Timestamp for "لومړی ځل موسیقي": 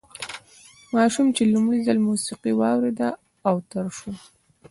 1.53-2.51